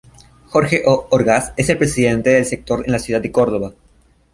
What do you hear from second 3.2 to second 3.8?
de Córdoba.